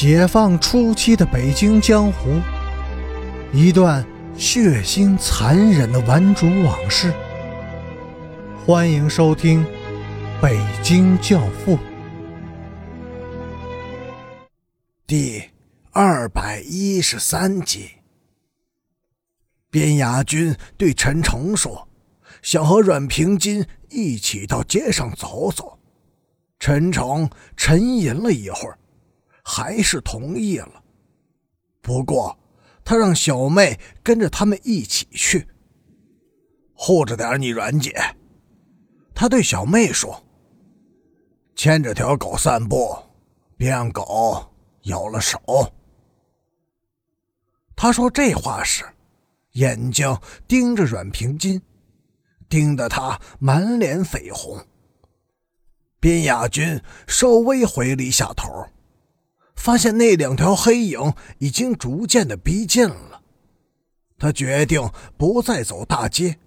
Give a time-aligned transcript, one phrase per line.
[0.00, 2.40] 解放初期的北京江湖，
[3.52, 7.12] 一段血腥残忍的顽主往事。
[8.64, 9.64] 欢迎收听
[10.40, 11.76] 《北京教父》
[15.04, 15.42] 第
[15.90, 17.90] 二百一十三集。
[19.68, 21.88] 边牙军对陈诚说
[22.40, 25.76] ：“想和阮平金一起到街上走走。”
[26.60, 28.78] 陈诚沉吟了一会儿。
[29.50, 30.84] 还是同意了，
[31.80, 32.38] 不过
[32.84, 35.48] 他让小妹跟着他们一起去，
[36.74, 37.98] 护着点你阮姐。
[39.14, 40.22] 他对小妹说
[41.56, 42.94] ：“牵着条狗散步，
[43.56, 44.46] 别让狗
[44.82, 45.40] 咬了手。”
[47.74, 48.84] 他说这话时，
[49.52, 50.14] 眼睛
[50.46, 51.62] 盯着阮平金，
[52.50, 54.62] 盯得他满脸绯红。
[55.98, 58.66] 边亚军稍微回了一下头。
[59.58, 63.20] 发现那两条黑影已经逐渐的逼近了，
[64.16, 66.38] 他决定不再走大街，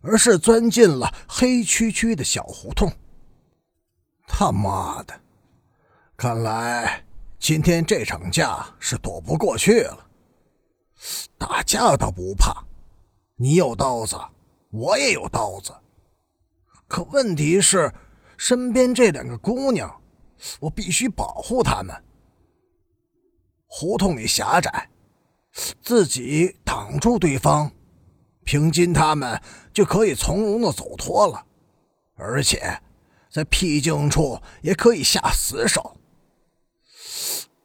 [0.00, 2.90] 而是钻进了黑黢黢的小胡同。
[4.26, 5.20] 他妈的，
[6.16, 7.04] 看来
[7.38, 10.06] 今天这场架是躲不过去了。
[11.36, 12.64] 打架倒不怕，
[13.36, 14.18] 你有刀子，
[14.70, 15.72] 我也有刀子，
[16.88, 17.92] 可问题是，
[18.38, 19.94] 身边这两个姑娘，
[20.58, 21.94] 我必须保护她们。
[23.70, 24.88] 胡同里狭窄，
[25.82, 27.70] 自己挡住对方，
[28.42, 29.40] 平金他们
[29.72, 31.44] 就可以从容的走脱了，
[32.16, 32.80] 而且
[33.30, 35.96] 在僻静处也可以下死手。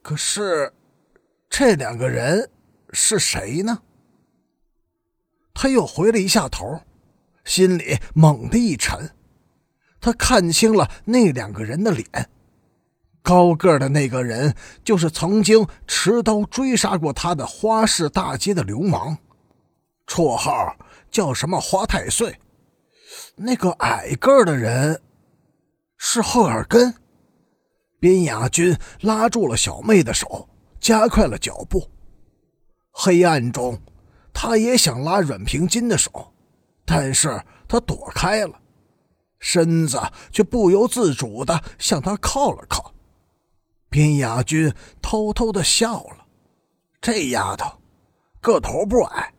[0.01, 0.73] 可是，
[1.49, 2.51] 这两个人
[2.91, 3.81] 是谁呢？
[5.53, 6.81] 他又回了一下头，
[7.45, 9.15] 心里猛地一沉，
[10.01, 12.29] 他看清了那两个人的脸。
[13.23, 19.17] 高个的那个人，就是曾经持刀追杀过他的花市大街的流氓，
[20.05, 20.75] 绰号
[21.09, 22.37] 叫什么花太岁。
[23.35, 25.01] 那个矮个的人
[25.97, 26.93] 是赫尔根。
[27.99, 30.49] 边雅君拉住了小妹的手，
[30.81, 31.89] 加快了脚步。
[32.91, 33.81] 黑暗中，
[34.33, 36.33] 他也想拉阮平金的手，
[36.85, 38.59] 但是他躲开了，
[39.39, 39.97] 身子
[40.31, 42.92] 却不由自主地向他靠了靠。
[43.93, 44.73] 边雅君
[45.03, 46.25] 偷偷的笑了，
[46.99, 47.71] 这丫头
[48.41, 49.31] 个头不矮，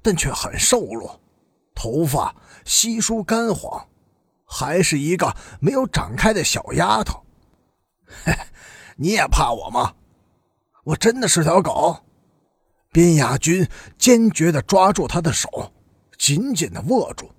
[0.00, 1.20] 但却很瘦弱，
[1.74, 2.34] 头发
[2.64, 3.86] 稀疏干黄，
[4.46, 7.22] 还是一个没有长开的小丫头。
[8.96, 9.92] 你也怕我吗？
[10.82, 11.94] 我真的是条狗。
[12.90, 13.68] 边雅君
[13.98, 15.70] 坚决的抓住他的手，
[16.16, 17.30] 紧紧的握住。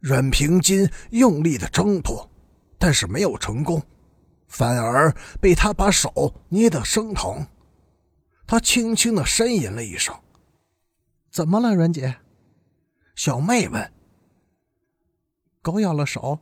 [0.00, 2.28] 阮平金用力的挣脱，
[2.80, 3.80] 但是没有成功。
[4.48, 7.46] 反而被他把手捏得生疼，
[8.46, 10.18] 他轻轻的呻吟了一声
[11.30, 12.16] ：“怎么了，阮姐？”
[13.14, 13.92] 小妹问。
[15.62, 16.40] “狗咬了手。”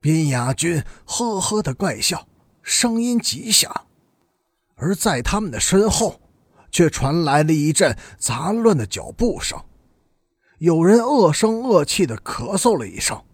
[0.00, 2.26] 边雅君呵呵的怪笑，
[2.60, 3.86] 声音极响，
[4.74, 6.20] 而在他们的身后，
[6.72, 9.64] 却传来了一阵杂乱的脚步声，
[10.58, 13.24] 有人恶声恶气的咳嗽了一声。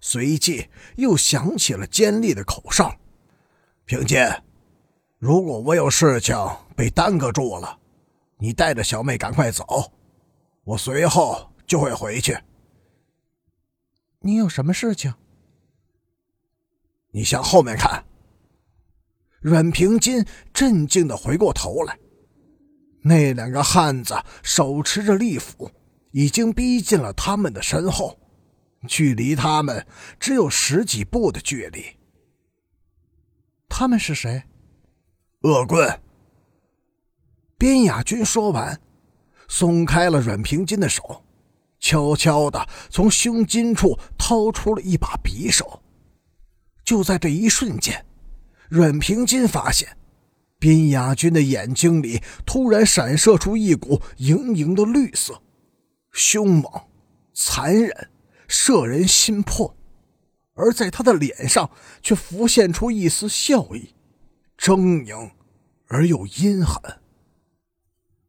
[0.00, 2.94] 随即又响起了尖利的口哨。
[3.84, 4.18] 平金，
[5.18, 6.36] 如果我有事情
[6.76, 7.78] 被耽搁住了，
[8.38, 9.92] 你带着小妹赶快走，
[10.64, 12.38] 我随后就会回去。
[14.20, 15.12] 你有什么事情？
[17.10, 18.04] 你向后面看。
[19.40, 21.98] 阮平金镇静的回过头来，
[23.02, 25.70] 那两个汉子手持着利斧，
[26.10, 28.19] 已经逼近了他们的身后。
[28.88, 29.86] 距离他们
[30.18, 31.84] 只有十几步的距离。
[33.68, 34.42] 他们是谁？
[35.42, 36.00] 恶棍。
[37.56, 38.80] 边雅君说完，
[39.48, 41.24] 松开了阮平金的手，
[41.78, 45.82] 悄悄的从胸襟处掏出了一把匕首。
[46.84, 48.04] 就在这一瞬间，
[48.68, 49.96] 阮平金发现，
[50.58, 55.40] 边雅君的眼睛里突然闪射出一股莹莹的绿色，
[56.12, 56.64] 凶猛，
[57.34, 58.10] 残忍。
[58.50, 59.76] 摄人心魄，
[60.54, 61.70] 而在他的脸上
[62.02, 63.94] 却浮现出一丝笑意，
[64.58, 65.30] 狰狞
[65.86, 66.82] 而又阴狠。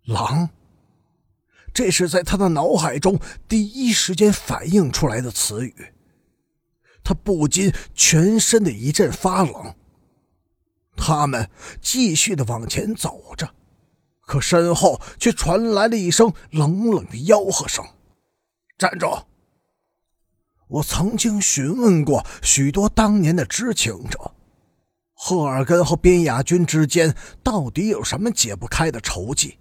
[0.06, 0.52] 狼，
[1.74, 5.74] 这是在他的脑海中第一时间反映出来的词语。
[7.04, 9.76] 他不禁全身的一阵发冷。
[10.96, 11.50] 他们
[11.82, 13.56] 继续的往前走着，
[14.20, 17.84] 可身后却传来了一声冷冷的吆喝声
[18.78, 19.08] ：“站住！”
[20.72, 24.32] 我曾经询问过许多当年的知情者，
[25.14, 27.14] 赫尔根和边雅军之间
[27.44, 29.58] 到底有什么解不开的仇忌？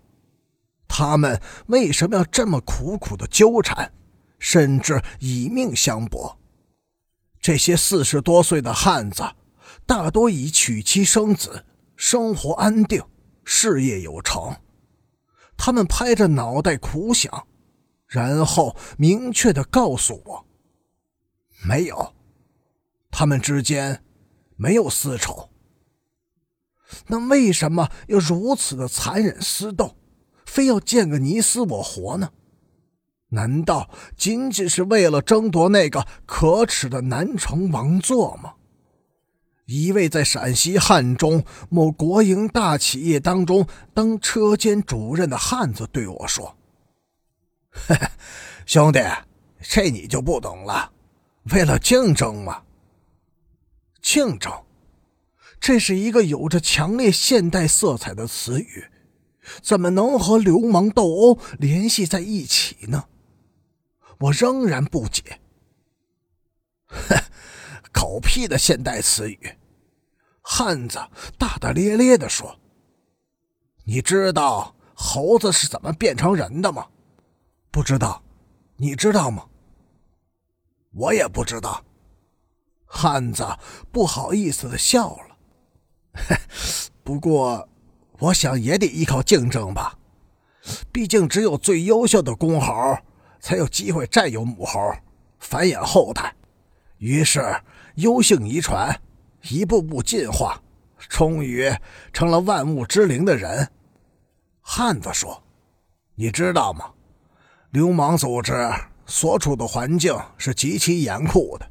[0.87, 3.93] 他们为什么要这么苦苦的纠缠，
[4.39, 6.39] 甚至以命相搏？
[7.41, 9.25] 这些四十多岁的汉子，
[9.85, 11.65] 大多已娶妻生子，
[11.97, 13.03] 生活安定，
[13.45, 14.55] 事业有成。
[15.57, 17.49] 他们拍着脑袋苦想，
[18.07, 20.47] 然后明确的告诉我：
[21.63, 22.15] 没有，
[23.11, 24.05] 他们之间
[24.57, 25.51] 没有私仇。
[27.07, 29.97] 那为什么要如此的残忍厮斗，
[30.45, 32.33] 非要见个你死我活呢？
[33.29, 38.55] 难道仅仅是为了争夺那个可耻的南城王座吗？
[39.67, 46.57] 一位在陕西汉中某国营大企业当中当车间主任的汉子对我说
[48.67, 48.99] ：“兄弟，
[49.61, 50.91] 这你就不懂了，
[51.53, 52.63] 为了竞争嘛。
[54.03, 54.53] 竞争，
[55.61, 58.85] 这是一个有着强烈现代色彩的词语，
[59.63, 63.05] 怎么能和流氓斗殴联系在一起呢？”
[64.21, 65.41] 我仍然不解。
[66.87, 67.17] 哼，
[67.93, 69.57] 狗屁的现代词语！
[70.43, 70.99] 汉子
[71.39, 72.59] 大大咧咧地说
[73.85, 76.87] ：“你知道猴子是怎么变成人的吗
[77.71, 78.23] ？”“不知道。
[78.77, 79.47] ”“你知道吗
[80.93, 81.85] ？”“我也不知道。”
[82.85, 83.47] 汉子
[83.93, 85.37] 不好意思的笑了。
[87.05, 87.69] “不过，
[88.19, 89.99] 我想也得依靠竞争吧。
[90.93, 92.97] 毕竟只有最优秀的公猴。”
[93.43, 94.79] 才有机会占有母猴，
[95.39, 96.37] 繁衍后代，
[96.99, 97.59] 于是
[97.95, 98.95] 优性遗传，
[99.49, 100.61] 一步步进化，
[101.09, 101.75] 终于
[102.13, 103.67] 成了万物之灵的人。
[104.61, 105.43] 汉子说
[106.17, 106.93] ：“你知道吗？
[107.71, 108.53] 流氓组织
[109.11, 111.71] 所处的环境是极其严酷的。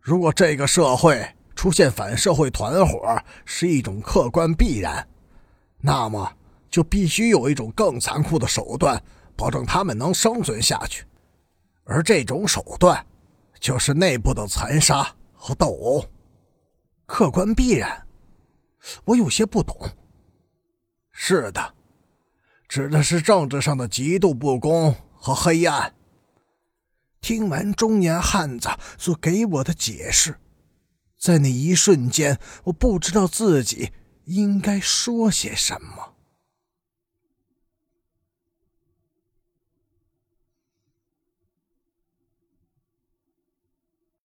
[0.00, 1.24] 如果这个社会
[1.54, 5.06] 出现反社会团伙是一种客观必然，
[5.80, 6.32] 那么
[6.68, 9.00] 就必须有一种更残酷的手段。”
[9.38, 11.04] 保证他们能生存下去，
[11.84, 13.06] 而这种手段
[13.60, 16.04] 就是内部的残杀和斗殴，
[17.06, 18.04] 客观必然。
[19.04, 19.76] 我有些不懂。
[21.12, 21.72] 是的，
[22.68, 25.94] 指的是政治上的极度不公和黑暗。
[27.20, 30.36] 听完中年汉子所给我的解释，
[31.18, 33.90] 在那一瞬间，我不知道自己
[34.24, 36.17] 应该说些什么。